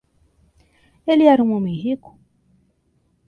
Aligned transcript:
Ele 1.05 1.25
era 1.25 1.43
um 1.43 1.53
homem 1.53 1.75
rico? 1.75 2.17